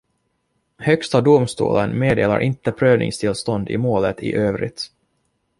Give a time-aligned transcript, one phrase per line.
[0.77, 4.83] Högsta domstolen meddelar inte prövningstillstånd i målet i övrigt.